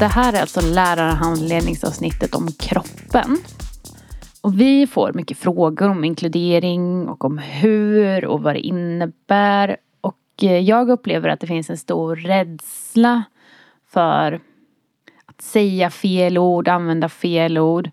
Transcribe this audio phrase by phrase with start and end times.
[0.00, 3.36] Det här är alltså lärarhandledningsavsnittet om kroppen.
[4.42, 9.76] Och vi får mycket frågor om inkludering och om hur och vad det innebär.
[10.00, 13.24] Och eh, jag upplever att det finns en stor rädsla
[13.92, 14.40] för
[15.26, 17.90] att säga fel ord, använda fel ord.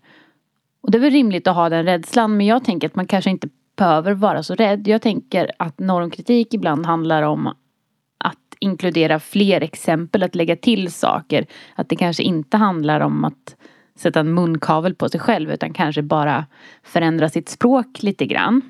[0.80, 3.30] Och det är väl rimligt att ha den rädslan men jag tänker att man kanske
[3.30, 4.88] inte behöver vara så rädd.
[4.88, 7.54] Jag tänker att normkritik ibland handlar om
[8.60, 11.46] inkludera fler exempel, att lägga till saker.
[11.74, 13.56] Att det kanske inte handlar om att
[13.96, 16.46] sätta en munkavel på sig själv utan kanske bara
[16.82, 18.62] förändra sitt språk lite grann.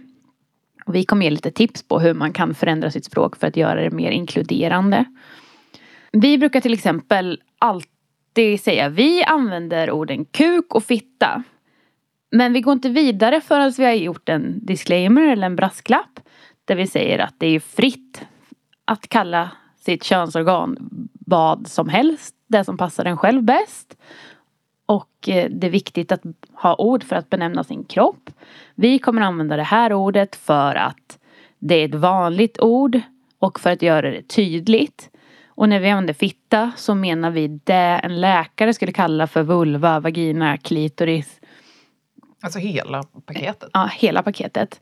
[0.86, 3.56] Och vi kommer ge lite tips på hur man kan förändra sitt språk för att
[3.56, 5.04] göra det mer inkluderande.
[6.12, 11.42] Vi brukar till exempel alltid säga vi använder orden kuk och fitta.
[12.30, 16.20] Men vi går inte vidare förrän vi har gjort en disclaimer eller en brasklapp.
[16.64, 18.22] Där vi säger att det är fritt
[18.84, 19.50] att kalla
[19.88, 20.76] sitt könsorgan
[21.26, 22.34] vad som helst.
[22.46, 23.96] Det som passar en själv bäst.
[24.86, 28.30] Och eh, det är viktigt att ha ord för att benämna sin kropp.
[28.74, 31.18] Vi kommer använda det här ordet för att
[31.58, 33.00] det är ett vanligt ord
[33.38, 35.10] och för att göra det tydligt.
[35.48, 40.00] Och när vi använder fitta så menar vi det en läkare skulle kalla för vulva,
[40.00, 41.40] vagina, klitoris.
[42.40, 43.70] Alltså hela paketet?
[43.72, 44.80] Ja, hela paketet.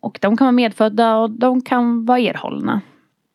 [0.00, 2.80] Och de kan vara medfödda och de kan vara erhållna.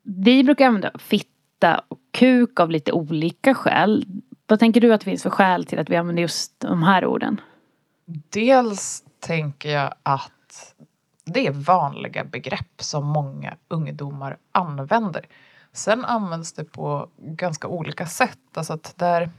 [0.02, 4.06] Vi brukar använda fitta och kuk av lite olika skäl.
[4.46, 7.06] Vad tänker du att det finns för skäl till att vi använder just de här
[7.06, 7.40] orden?
[8.28, 10.74] Dels tänker jag att
[11.24, 15.26] det är vanliga begrepp som många ungdomar använder.
[15.72, 18.38] Sen används det på ganska olika sätt.
[18.54, 19.30] Alltså att där,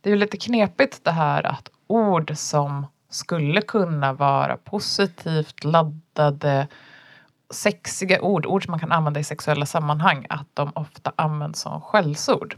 [0.00, 6.68] det är ju lite knepigt det här att ord som skulle kunna vara positivt laddade
[7.50, 11.80] sexiga ord, ord som man kan använda i sexuella sammanhang, att de ofta används som
[11.80, 12.56] skällsord.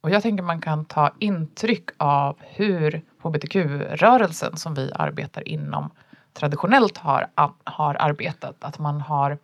[0.00, 5.90] Och jag tänker man kan ta intryck av hur hbtq-rörelsen som vi arbetar inom
[6.32, 7.26] traditionellt har,
[7.64, 8.64] har arbetat.
[8.64, 9.38] Att man har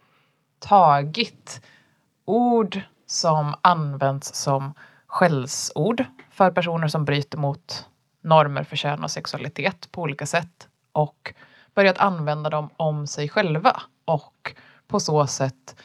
[0.59, 1.61] tagit
[2.25, 4.75] ord som används som
[5.07, 7.87] skällsord för personer som bryter mot
[8.21, 11.35] normer för kön och sexualitet på olika sätt och
[11.75, 14.55] börjat använda dem om sig själva och
[14.87, 15.77] på så sätt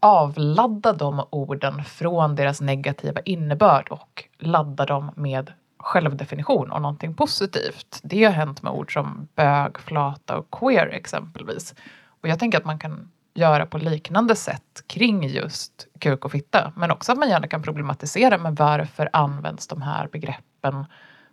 [0.00, 8.00] avladda de orden från deras negativa innebörd och ladda dem med självdefinition och någonting positivt.
[8.02, 11.74] Det har hänt med ord som bög, flata och queer exempelvis.
[12.04, 16.72] Och jag tänker att man kan göra på liknande sätt kring just kuk och fitta.
[16.76, 20.84] Men också att man gärna kan problematisera med varför används de här begreppen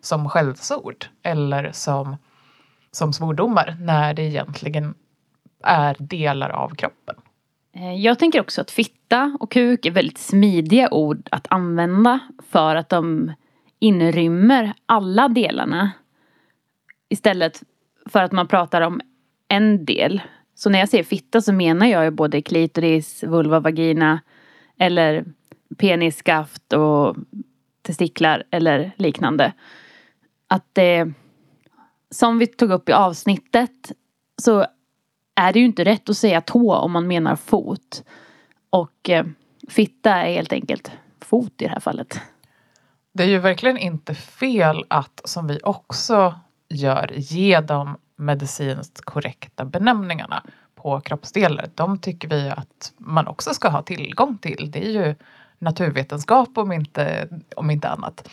[0.01, 2.17] som skällsord eller som,
[2.91, 4.95] som svordomar när det egentligen
[5.63, 7.15] är delar av kroppen.
[7.75, 12.75] Eh, jag tänker också att fitta och kuk är väldigt smidiga ord att använda för
[12.75, 13.33] att de
[13.79, 15.91] inrymmer alla delarna.
[17.09, 17.63] Istället
[18.05, 19.01] för att man pratar om
[19.47, 20.21] en del.
[20.55, 24.19] Så när jag säger fitta så menar jag ju både klitoris, vulva, vagina
[24.77, 25.25] eller
[25.77, 27.15] penis, skaft och
[27.81, 29.53] testiklar eller liknande.
[30.47, 31.11] Att det,
[32.11, 33.91] som vi tog upp i avsnittet
[34.41, 34.65] så
[35.39, 38.03] är det ju inte rätt att säga tå om man menar fot.
[38.69, 39.25] Och eh,
[39.69, 40.91] fitta är helt enkelt
[41.21, 42.21] fot i det här fallet.
[43.13, 46.35] Det är ju verkligen inte fel att, som vi också
[46.69, 50.43] gör, ge de medicinskt korrekta benämningarna
[50.75, 51.69] på kroppsdelar.
[51.75, 54.71] De tycker vi att man också ska ha tillgång till.
[54.71, 55.15] Det är ju
[55.59, 58.29] naturvetenskap om inte, om inte annat.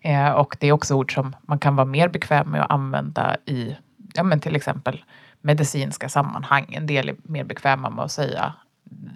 [0.00, 3.36] Eh, och det är också ord som man kan vara mer bekväm med att använda
[3.46, 3.76] i
[4.14, 5.04] ja, men till exempel
[5.46, 6.66] medicinska sammanhang.
[6.68, 8.52] En del är mer bekväma med att säga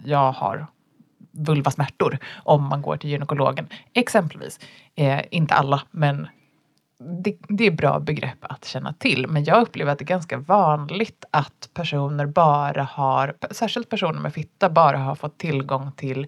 [0.04, 0.66] jag har
[1.32, 3.68] vulvasmärtor om man går till gynekologen.
[3.92, 4.60] Exempelvis.
[4.94, 6.28] Eh, inte alla, men
[7.22, 9.26] det, det, är bra begrepp att känna till.
[9.26, 14.34] Men jag upplever att det är ganska vanligt att personer bara har, särskilt personer med
[14.34, 16.26] fitta, bara har fått tillgång till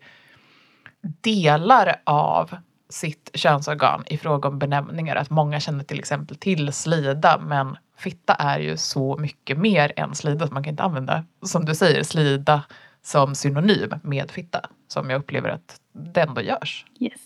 [1.21, 2.56] delar av
[2.93, 5.17] sitt könsorgan i fråga om benämningar.
[5.17, 10.15] Att många känner till exempel till slida men fitta är ju så mycket mer än
[10.15, 10.49] slida.
[10.50, 12.62] Man kan inte använda, som du säger, slida
[13.03, 14.61] som synonym med fitta.
[14.89, 16.87] Som jag upplever att det ändå görs.
[17.00, 17.21] Yes.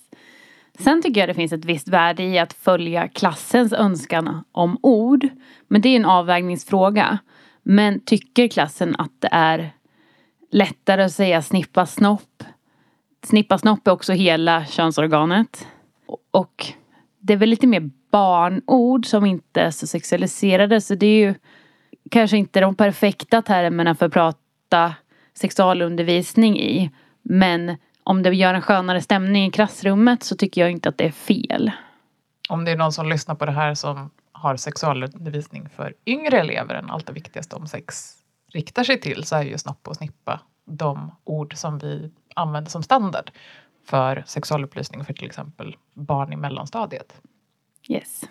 [0.78, 5.28] Sen tycker jag det finns ett visst värde i att följa klassens önskan om ord.
[5.68, 7.18] Men det är en avvägningsfråga.
[7.62, 9.70] Men tycker klassen att det är
[10.50, 12.42] lättare att säga snippa snopp?
[13.26, 15.66] Snippa snopp är också hela könsorganet.
[16.30, 16.66] Och
[17.18, 20.80] det är väl lite mer barnord som inte är så sexualiserade.
[20.80, 21.34] Så det är ju
[22.10, 24.94] kanske inte de perfekta termerna för att prata
[25.34, 26.90] sexualundervisning i.
[27.22, 31.04] Men om det gör en skönare stämning i klassrummet så tycker jag inte att det
[31.04, 31.70] är fel.
[32.48, 36.74] Om det är någon som lyssnar på det här som har sexualundervisning för yngre elever
[36.74, 38.12] än allt det viktigaste om sex
[38.52, 42.82] riktar sig till så är ju snopp och snippa de ord som vi använder som
[42.82, 43.30] standard
[43.84, 47.20] för sexualupplysning för till exempel barn i mellanstadiet.
[47.88, 48.24] Yes.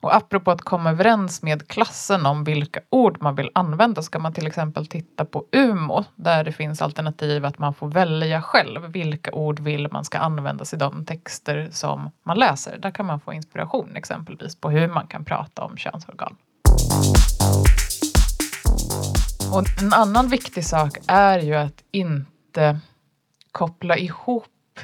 [0.00, 4.22] Och apropå att komma överens med klassen om vilka ord man vill använda så kan
[4.22, 8.82] man till exempel titta på UMO där det finns alternativ att man får välja själv
[8.82, 12.78] vilka ord vill man ska användas i de texter som man läser.
[12.78, 16.36] Där kan man få inspiration exempelvis på hur man kan prata om könsorgan.
[19.52, 22.80] Och en annan viktig sak är ju att inte
[23.56, 24.80] koppla ihop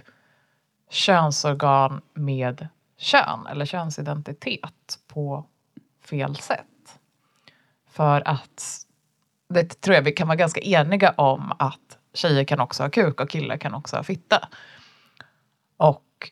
[0.90, 5.46] könsorgan med kön eller könsidentitet på
[6.04, 6.98] fel sätt.
[7.90, 8.86] För att
[9.48, 13.20] det tror jag vi kan vara ganska eniga om att tjejer kan också ha kuk
[13.20, 14.48] och killar kan också ha fitta.
[15.76, 16.30] Och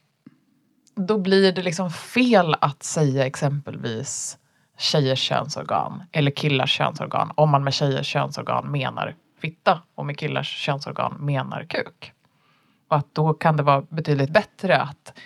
[0.95, 4.39] då blir det liksom fel att säga exempelvis
[4.79, 10.49] tjejers könsorgan eller killars könsorgan om man med tjejers könsorgan menar fitta och med killars
[10.49, 12.15] könsorgan menar kuk.
[12.91, 15.19] Och att då kan det vara betydligt bättre att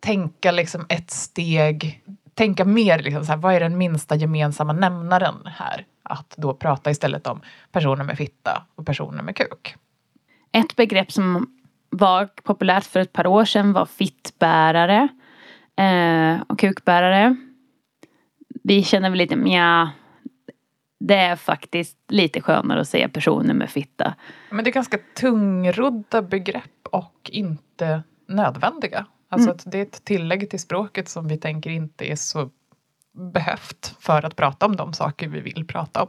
[0.00, 5.34] tänka liksom ett steg, tänka mer liksom så här, vad är den minsta gemensamma nämnaren
[5.46, 5.86] här?
[6.02, 7.40] Att då prata istället om
[7.72, 9.76] personer med fitta och personer med kuk.
[10.52, 11.46] Ett begrepp som
[11.90, 15.08] var populärt för ett par år sedan var fittbärare
[15.76, 17.36] eh, och kukbärare.
[18.62, 19.90] Vi känner väl lite, ja,
[21.00, 24.14] det är faktiskt lite skönare att säga personer med fitta.
[24.50, 29.06] Men det är ganska tungrodda begrepp och inte nödvändiga.
[29.28, 29.58] Alltså mm.
[29.66, 32.50] det är ett tillägg till språket som vi tänker inte är så
[33.32, 36.08] behövt för att prata om de saker vi vill prata om.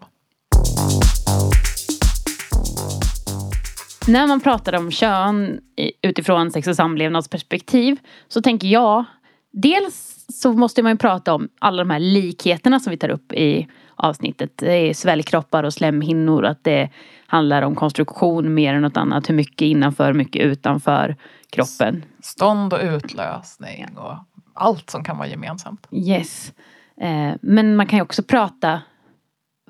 [4.07, 5.59] När man pratar om kön
[6.01, 9.05] utifrån sex och samlevnadsperspektiv så tänker jag
[9.53, 13.33] Dels så måste man ju prata om alla de här likheterna som vi tar upp
[13.33, 14.57] i avsnittet.
[14.57, 16.45] Det är svällkroppar och slemhinnor.
[16.45, 16.89] Att det
[17.27, 19.29] handlar om konstruktion mer än något annat.
[19.29, 21.15] Hur mycket innanför, hur mycket utanför
[21.49, 22.05] kroppen.
[22.21, 24.15] Stånd och utlösning och
[24.53, 25.87] allt som kan vara gemensamt.
[25.91, 26.53] Yes.
[27.01, 28.81] Eh, men man kan ju också prata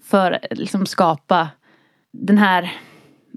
[0.02, 1.50] för att liksom skapa
[2.14, 2.72] den här...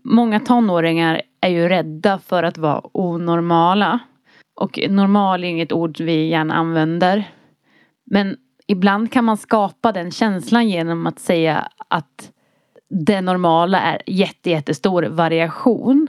[0.07, 3.99] Många tonåringar är ju rädda för att vara onormala.
[4.55, 7.31] Och normal är inget ord vi gärna använder.
[8.05, 8.37] Men
[8.67, 12.33] ibland kan man skapa den känslan genom att säga att
[12.91, 16.09] det normala är jätte, jättestor variation.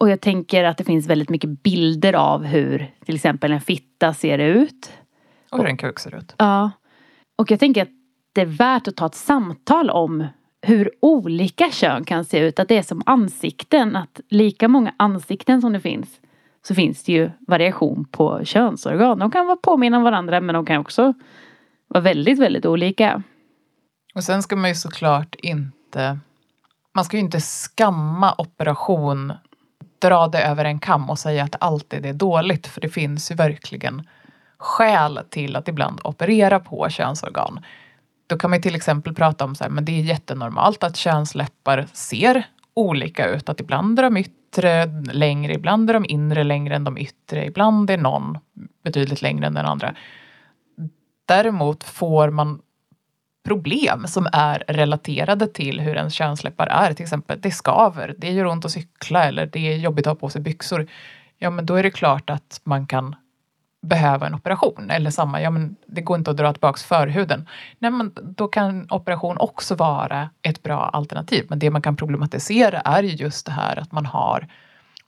[0.00, 4.14] Och jag tänker att det finns väldigt mycket bilder av hur till exempel en fitta
[4.14, 4.92] ser ut.
[5.50, 6.34] Och hur en kuk ser ut.
[6.38, 6.70] Ja.
[7.38, 7.88] Och jag tänker att
[8.34, 10.26] det är värt att ta ett samtal om
[10.62, 12.58] hur olika kön kan se ut.
[12.58, 13.96] Att det är som ansikten.
[13.96, 16.20] Att lika många ansikten som det finns
[16.68, 19.18] så finns det ju variation på könsorgan.
[19.18, 21.14] De kan vara påminna om varandra men de kan också
[21.88, 23.22] vara väldigt, väldigt olika.
[24.14, 26.18] Och sen ska man ju såklart inte
[26.94, 29.32] man ska ju inte skamma operation,
[29.98, 32.66] dra det över en kam och säga att alltid är dåligt.
[32.66, 34.08] För det finns ju verkligen
[34.58, 37.60] skäl till att ibland operera på könsorgan.
[38.26, 41.86] Då kan man till exempel prata om så här, men det är jättenormalt att könsläppar
[41.92, 42.42] ser
[42.74, 43.48] olika ut.
[43.48, 44.16] Att ibland är de
[44.48, 47.46] yttre längre, ibland är de inre längre än de yttre.
[47.46, 48.38] Ibland är någon
[48.84, 49.94] betydligt längre än den andra.
[51.26, 52.60] Däremot får man
[53.44, 56.92] problem som är relaterade till hur ens könsläppar är.
[56.92, 60.20] Till exempel det skaver, det gör ont att cykla eller det är jobbigt att ha
[60.20, 60.86] på sig byxor.
[61.38, 63.16] Ja men då är det klart att man kan
[63.80, 64.90] behöva en operation.
[64.90, 67.48] Eller samma, ja men det går inte att dra tillbaka förhuden.
[67.78, 71.46] Nej men då kan operation också vara ett bra alternativ.
[71.48, 74.48] Men det man kan problematisera är ju just det här att man har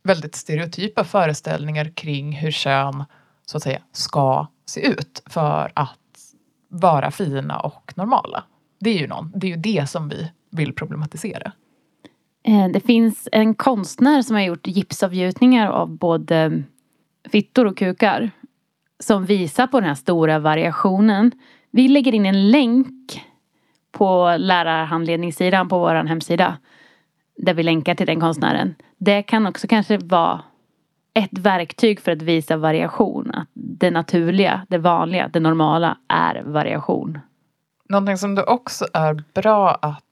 [0.02, 3.04] väldigt stereotypa föreställningar kring hur kön
[3.46, 5.98] så att säga ska se ut för att
[6.68, 8.44] vara fina och normala.
[8.80, 11.52] Det är ju, någon, det, är ju det som vi vill problematisera.
[12.44, 16.62] Eh, det finns en konstnär som har gjort gipsavgjutningar av både
[17.32, 18.30] fittor och kukar
[19.00, 21.32] som visar på den här stora variationen.
[21.70, 23.24] Vi lägger in en länk
[23.92, 26.58] på lärarhandledningssidan på vår hemsida.
[27.36, 28.74] Där vi länkar till den konstnären.
[28.98, 30.40] Det kan också kanske vara
[31.14, 33.30] ett verktyg för att visa variation.
[33.34, 37.18] Att det naturliga, det vanliga, det normala är variation.
[37.88, 40.04] Någonting som det också är bra att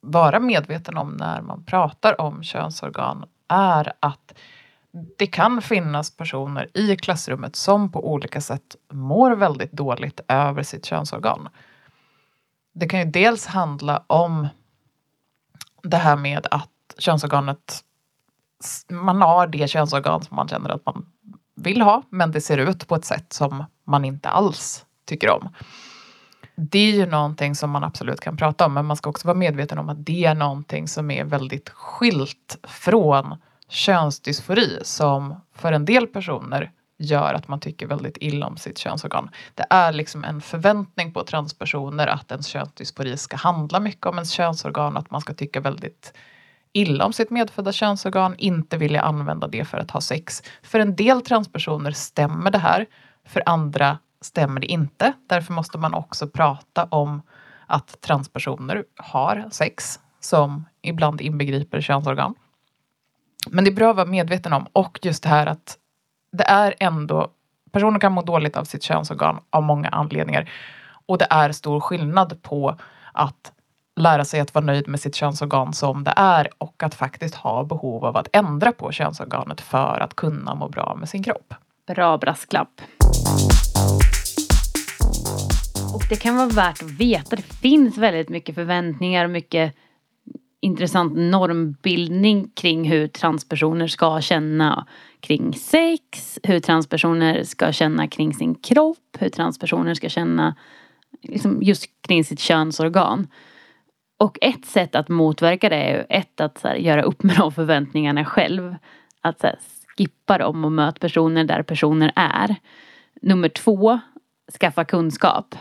[0.00, 4.34] vara medveten om när man pratar om könsorgan är att
[5.18, 10.84] det kan finnas personer i klassrummet som på olika sätt mår väldigt dåligt över sitt
[10.84, 11.48] könsorgan.
[12.72, 14.48] Det kan ju dels handla om
[15.82, 16.68] det här med att
[16.98, 17.84] könsorganet
[18.90, 21.06] man har det könsorgan som man känner att man
[21.54, 25.48] vill ha, men det ser ut på ett sätt som man inte alls tycker om.
[26.56, 29.38] Det är ju någonting som man absolut kan prata om, men man ska också vara
[29.38, 33.36] medveten om att det är någonting som är väldigt skilt från
[33.70, 39.30] könsdysfori som för en del personer gör att man tycker väldigt illa om sitt könsorgan.
[39.54, 44.30] Det är liksom en förväntning på transpersoner att ens könsdysfori ska handla mycket om ens
[44.30, 46.12] könsorgan, att man ska tycka väldigt
[46.72, 50.42] illa om sitt medfödda könsorgan, inte vilja använda det för att ha sex.
[50.62, 52.86] För en del transpersoner stämmer det här,
[53.26, 55.12] för andra stämmer det inte.
[55.28, 57.22] Därför måste man också prata om
[57.66, 62.34] att transpersoner har sex som ibland inbegriper könsorgan.
[63.48, 65.76] Men det är bra att vara medveten om och just det här att
[66.32, 67.28] det är ändå,
[67.72, 70.50] personer kan må dåligt av sitt könsorgan av många anledningar.
[71.06, 72.76] Och det är stor skillnad på
[73.12, 73.52] att
[74.00, 77.64] lära sig att vara nöjd med sitt könsorgan som det är och att faktiskt ha
[77.64, 81.54] behov av att ändra på könsorganet för att kunna må bra med sin kropp.
[81.86, 82.80] Bra brasklapp.
[85.94, 87.36] Och det kan vara värt att veta.
[87.36, 89.74] Det finns väldigt mycket förväntningar och mycket
[90.60, 94.86] intressant normbildning kring hur transpersoner ska känna
[95.20, 100.54] kring sex, hur transpersoner ska känna kring sin kropp, hur transpersoner ska känna
[101.22, 103.28] liksom just kring sitt könsorgan.
[104.18, 107.52] Och ett sätt att motverka det är ju ett att här, göra upp med de
[107.52, 108.76] förväntningarna själv.
[109.20, 109.58] Att här,
[109.96, 112.56] skippa dem och möta personer där personer är.
[113.22, 114.00] Nummer två,
[114.60, 115.54] skaffa kunskap.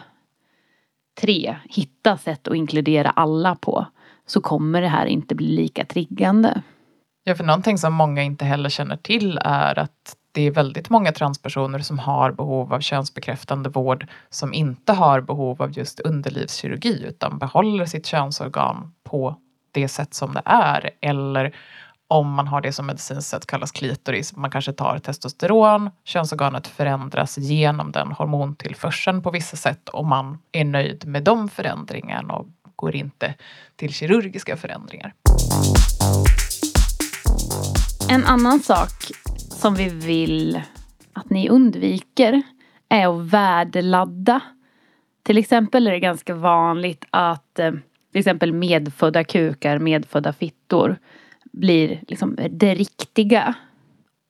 [1.22, 3.86] Tre, hitta sätt att inkludera alla på.
[4.29, 6.62] Så kommer det här inte bli lika triggande.
[7.24, 11.12] Ja, för någonting som många inte heller känner till är att det är väldigt många
[11.12, 17.38] transpersoner som har behov av könsbekräftande vård som inte har behov av just underlivskirurgi utan
[17.38, 19.36] behåller sitt könsorgan på
[19.71, 20.89] det sätt som det är.
[21.01, 21.55] Eller
[22.07, 27.38] om man har det som medicinskt sett kallas klitoris, man kanske tar testosteron, könsorganet förändras
[27.38, 32.48] genom den hormontillförseln på vissa sätt och man är nöjd med de förändringarna och
[32.79, 33.33] går inte
[33.75, 35.13] till kirurgiska förändringar.
[38.09, 39.12] En annan sak
[39.50, 40.62] som vi vill
[41.13, 42.41] att ni undviker
[42.89, 44.41] är att värdeladda.
[45.24, 47.71] Till exempel är det ganska vanligt att eh,
[48.12, 50.98] till exempel medfödda kukar, medfödda fittor
[51.43, 53.53] blir liksom det riktiga.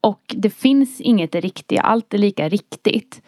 [0.00, 3.22] Och det finns inget det riktiga, allt är lika riktigt.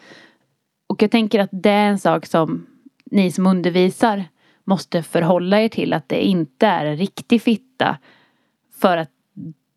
[0.89, 2.65] Och jag tänker att det är en sak som
[3.11, 4.25] ni som undervisar
[4.63, 7.97] måste förhålla er till att det inte är en riktig fitta
[8.81, 9.09] för att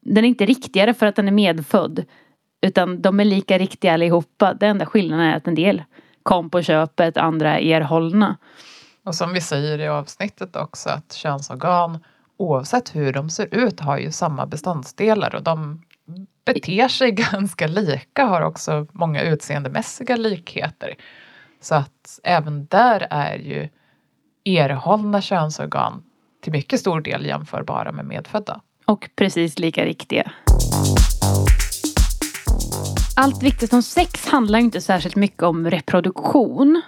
[0.01, 2.05] den är inte riktigare för att den är medfödd.
[2.61, 4.55] Utan de är lika riktiga allihopa.
[4.55, 5.83] Den enda skillnaden är att en del
[6.23, 8.37] kom på köpet, andra är erhållna.
[9.05, 11.99] Och som vi säger i avsnittet också att könsorgan
[12.37, 15.83] oavsett hur de ser ut har ju samma beståndsdelar och de
[16.45, 20.95] beter sig ganska lika, har också många utseendemässiga likheter.
[21.61, 23.69] Så att även där är ju
[24.47, 26.03] erhållna könsorgan
[26.43, 28.61] till mycket stor del jämförbara med medfödda.
[28.85, 30.33] Och precis lika riktiga.
[33.17, 36.83] Allt viktigt om sex handlar inte särskilt mycket om reproduktion.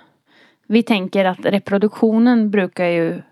[0.67, 3.23] Vi tänker att reproduktionen brukar ju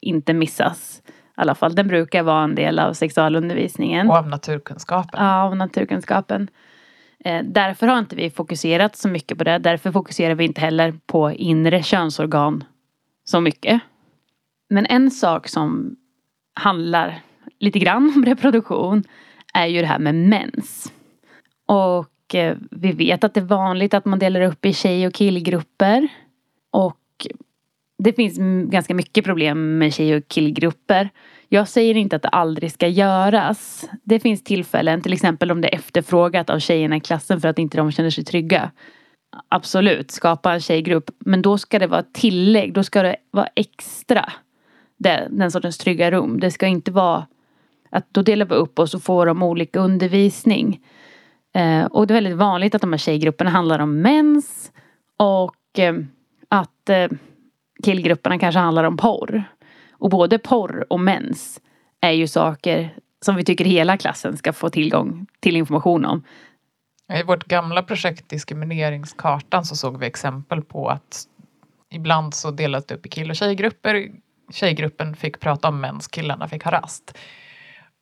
[0.00, 1.02] inte missas.
[1.06, 4.10] I alla fall, den brukar vara en del av sexualundervisningen.
[4.10, 5.24] Och av naturkunskapen.
[5.24, 6.48] Ja, av naturkunskapen.
[7.24, 9.58] Eh, därför har inte vi fokuserat så mycket på det.
[9.58, 12.64] Därför fokuserar vi inte heller på inre könsorgan
[13.24, 13.80] så mycket.
[14.70, 15.96] Men en sak som
[16.54, 17.22] handlar
[17.58, 19.04] lite grann om reproduktion
[19.54, 20.92] är ju det här med mens.
[21.66, 25.14] Och eh, vi vet att det är vanligt att man delar upp i tjej och
[25.14, 26.08] killgrupper.
[26.70, 27.26] Och
[27.98, 28.38] det finns
[28.70, 31.10] ganska mycket problem med tjej och killgrupper.
[31.48, 33.88] Jag säger inte att det aldrig ska göras.
[34.02, 37.58] Det finns tillfällen, till exempel om det är efterfrågat av tjejerna i klassen för att
[37.58, 38.70] inte de känner sig trygga.
[39.48, 41.10] Absolut, skapa en tjejgrupp.
[41.18, 44.32] Men då ska det vara tillägg, då ska det vara extra.
[44.96, 46.40] Det, den sortens trygga rum.
[46.40, 47.26] Det ska inte vara
[47.90, 50.80] att då delar vi upp oss och får de olika undervisning.
[51.54, 54.72] Eh, och det är väldigt vanligt att de här tjejgrupperna handlar om mens
[55.16, 55.94] och eh,
[56.48, 57.08] att eh,
[57.84, 59.44] killgrupperna kanske handlar om porr.
[59.90, 61.60] Och både porr och mens
[62.00, 66.22] är ju saker som vi tycker hela klassen ska få tillgång till information om.
[67.12, 71.24] I vårt gamla projekt Diskrimineringskartan så såg vi exempel på att
[71.90, 74.10] ibland så delades det upp i kill och tjejgrupper.
[74.52, 77.18] Tjejgruppen fick prata om mens, killarna fick ha rast.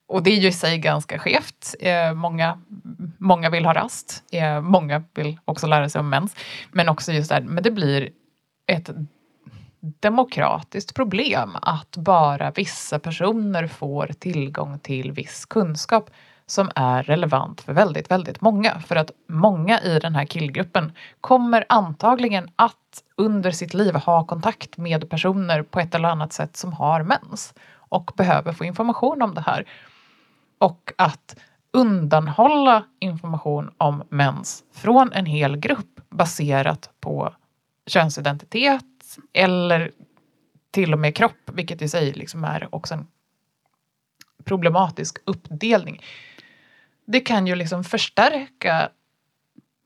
[0.08, 1.74] Och det är ju i sig ganska skevt.
[1.80, 2.60] Eh, många,
[3.18, 4.24] många vill ha rast.
[4.32, 6.36] Eh, många vill också lära sig om mens.
[6.72, 8.10] Men också just det här, men det blir
[8.66, 8.90] ett
[9.80, 16.10] demokratiskt problem att bara vissa personer får tillgång till viss kunskap
[16.46, 18.80] som är relevant för väldigt, väldigt många.
[18.80, 24.76] För att många i den här killgruppen kommer antagligen att under sitt liv ha kontakt
[24.76, 29.34] med personer på ett eller annat sätt som har mens och behöver få information om
[29.34, 29.68] det här.
[30.58, 31.36] Och att
[31.72, 37.34] undanhålla information om mens från en hel grupp baserat på
[37.86, 38.84] könsidentitet
[39.32, 39.90] eller
[40.70, 43.06] till och med kropp, vilket i sig liksom är också en
[44.44, 46.02] problematisk uppdelning.
[47.04, 48.90] Det kan ju liksom förstärka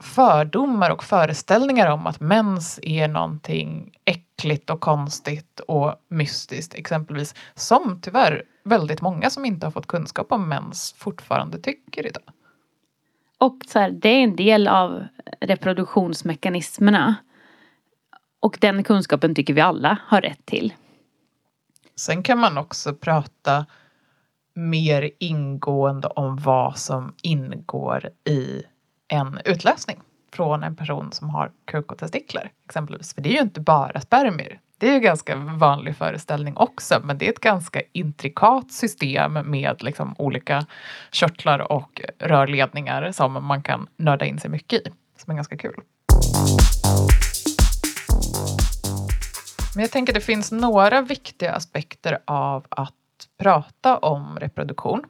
[0.03, 7.35] fördomar och föreställningar om att mens är någonting äckligt och konstigt och mystiskt exempelvis.
[7.55, 12.23] Som tyvärr väldigt många som inte har fått kunskap om mens fortfarande tycker idag.
[13.39, 15.05] Och så här, det är en del av
[15.41, 17.15] reproduktionsmekanismerna.
[18.41, 20.75] Och den kunskapen tycker vi alla har rätt till.
[21.97, 23.67] Sen kan man också prata
[24.57, 28.63] mer ingående om vad som ingår i
[29.09, 30.01] en utlösning
[30.33, 33.15] från en person som har kuk och testiklar exempelvis.
[33.15, 34.61] För det är ju inte bara spermier.
[34.79, 39.83] Det är ju ganska vanlig föreställning också, men det är ett ganska intrikat system med
[39.83, 40.67] liksom olika
[41.13, 45.81] körtlar och rörledningar som man kan nörda in sig mycket i, som är ganska kul.
[49.75, 52.95] Men jag tänker att det finns några viktiga aspekter av att
[53.39, 55.05] prata om reproduktion.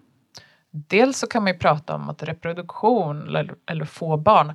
[0.70, 4.54] Dels så kan man ju prata om att reproduktion eller, få barn,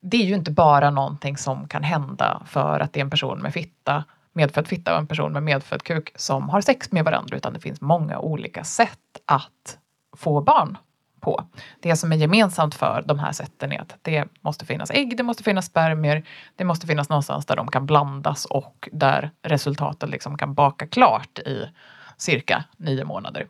[0.00, 3.38] det är ju inte bara någonting som kan hända för att det är en person
[3.38, 7.36] med fitta, medfödd fitta och en person med medfödd kuk som har sex med varandra,
[7.36, 9.78] utan det finns många olika sätt att
[10.16, 10.78] få barn
[11.20, 11.44] på.
[11.80, 15.22] Det som är gemensamt för de här sätten är att det måste finnas ägg, det
[15.22, 16.24] måste finnas spermier,
[16.56, 21.38] det måste finnas någonstans där de kan blandas och där resultatet liksom kan baka klart
[21.38, 21.66] i
[22.20, 23.46] cirka nio månader.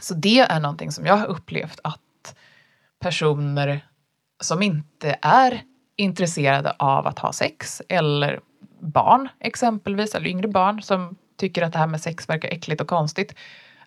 [0.00, 2.36] Så det är någonting som jag har upplevt att
[3.00, 3.86] personer
[4.40, 5.62] som inte är
[5.96, 8.40] intresserade av att ha sex eller
[8.80, 12.88] barn exempelvis, eller yngre barn som tycker att det här med sex verkar äckligt och
[12.88, 13.34] konstigt.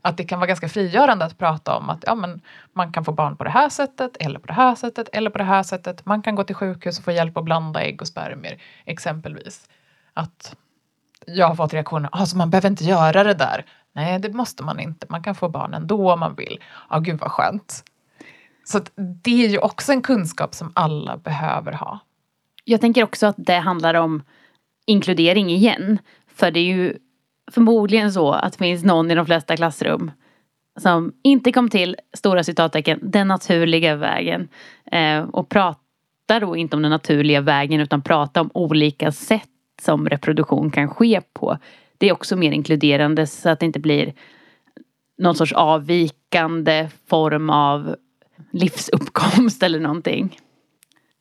[0.02, 2.42] Att det kan vara ganska frigörande att prata om att ja, men
[2.74, 5.38] man kan få barn på det här sättet eller på det här sättet eller på
[5.38, 6.06] det här sättet.
[6.06, 9.70] Man kan gå till sjukhus och få hjälp att blanda ägg och spermier exempelvis.
[10.14, 10.56] Att
[11.28, 13.66] jag har fått reaktioner, alltså man behöver inte göra det där.
[13.94, 15.06] Nej, det måste man inte.
[15.10, 16.60] Man kan få barn ändå om man vill.
[16.90, 17.84] Ja, gud vad skönt.
[18.64, 18.80] Så
[19.24, 22.00] det är ju också en kunskap som alla behöver ha.
[22.64, 24.24] Jag tänker också att det handlar om
[24.86, 25.98] inkludering igen.
[26.36, 26.98] För det är ju
[27.52, 30.12] förmodligen så att det finns någon i de flesta klassrum
[30.80, 34.48] som inte kom till, stora citattecken, den naturliga vägen.
[34.92, 39.51] Eh, och pratar då inte om den naturliga vägen utan pratar om olika sätt
[39.82, 41.58] som reproduktion kan ske på.
[41.98, 44.14] Det är också mer inkluderande så att det inte blir
[45.18, 47.96] någon sorts avvikande form av
[48.52, 50.40] livsuppkomst eller någonting.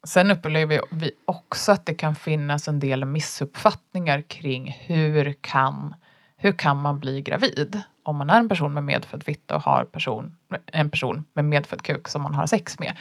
[0.06, 5.94] Sen upplever vi också att det kan finnas en del missuppfattningar kring hur kan,
[6.36, 7.82] hur kan man bli gravid?
[8.02, 11.82] Om man är en person med medfödd fitta och har person, en person med medfödd
[11.82, 12.96] kuk som man har sex med.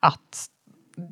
[0.00, 0.46] Att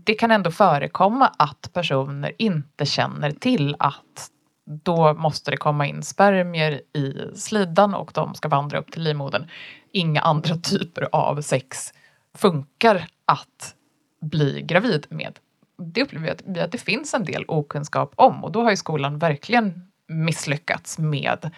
[0.04, 4.30] det kan ändå förekomma att personer inte känner till att
[4.64, 9.46] då måste det komma in spermier i slidan och de ska vandra upp till livmodern.
[9.92, 11.92] Inga andra typer av sex
[12.34, 13.74] funkar att
[14.20, 15.38] bli gravid med.
[15.78, 19.18] Det upplever vi att det finns en del okunskap om och då har ju skolan
[19.18, 21.50] verkligen misslyckats med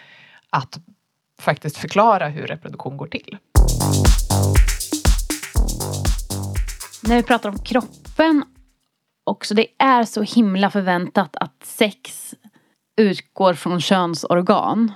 [0.51, 0.81] att
[1.41, 3.39] faktiskt förklara hur reproduktion går till.
[7.03, 8.45] När vi pratar om kroppen
[9.25, 12.35] också, det är så himla förväntat att sex
[12.97, 14.93] utgår från könsorgan.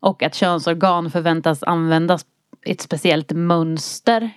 [0.00, 2.26] Och att könsorgan förväntas användas
[2.66, 4.30] i ett speciellt mönster.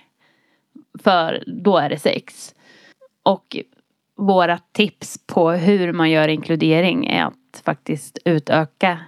[1.02, 2.54] För då är det sex.
[3.22, 3.56] Och
[4.16, 8.98] våra tips på hur man gör inkludering är att faktiskt utöka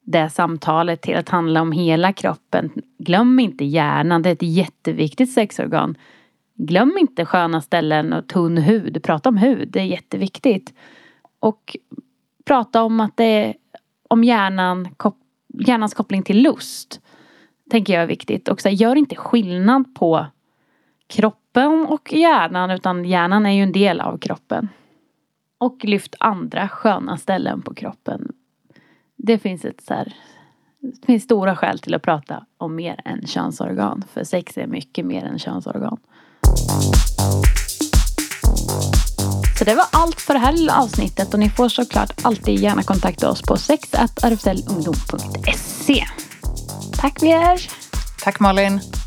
[0.00, 2.70] det samtalet till att handla om hela kroppen.
[2.98, 5.96] Glöm inte hjärnan, det är ett jätteviktigt sexorgan.
[6.54, 9.02] Glöm inte sköna ställen och tunn hud.
[9.02, 10.74] Prata om hud, det är jätteviktigt.
[11.40, 11.76] Och
[12.44, 13.54] prata om att det är
[14.08, 15.16] om hjärnan, kop,
[15.66, 17.00] hjärnans koppling till lust.
[17.70, 18.48] Tänker jag är viktigt.
[18.48, 20.26] Och så här, gör inte skillnad på
[21.06, 24.68] kroppen och hjärnan utan hjärnan är ju en del av kroppen.
[25.58, 28.32] Och lyft andra sköna ställen på kroppen.
[29.16, 30.14] Det finns ett så här,
[30.78, 34.04] det finns stora skäl till att prata om mer än könsorgan.
[34.12, 35.98] För sex är mycket mer än könsorgan.
[39.58, 42.82] Så det var allt för det här lilla avsnittet och ni får såklart alltid gärna
[42.82, 45.92] kontakta oss på sexrfslungdom.se.
[45.92, 46.06] E
[46.96, 47.58] Tack Björn!
[48.24, 49.01] Tack Malin!